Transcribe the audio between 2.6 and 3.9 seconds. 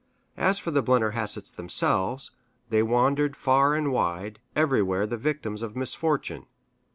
they wandered far